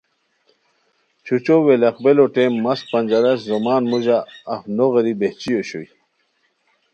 چھو 1.25 1.35
چو 1.45 1.55
ویلاغبلو 1.67 2.25
ٹیم 2.33 2.53
مس 2.63 2.79
پنجرش 2.89 3.39
زومان 3.47 3.83
موژہ 3.89 4.19
اف 4.53 4.61
نو 4.75 4.85
غیری 4.93 5.13
بہچی 5.19 5.51
اوشوئے 5.55 5.89